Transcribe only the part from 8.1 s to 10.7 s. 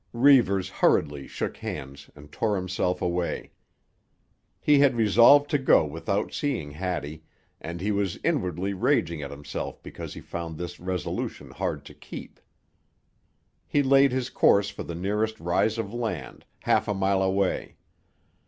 inwardly raging at himself because he found